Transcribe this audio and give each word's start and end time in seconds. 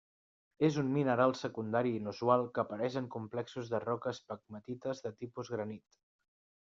És 0.67 0.77
un 0.83 0.87
mineral 0.93 1.33
secundari 1.41 1.91
inusual 1.97 2.45
que 2.55 2.63
apareix 2.63 2.97
en 3.03 3.09
complexos 3.17 3.69
de 3.75 3.83
roques 3.87 4.23
pegmatites 4.33 5.05
de 5.05 5.13
tipus 5.23 5.53
granit. 5.59 6.01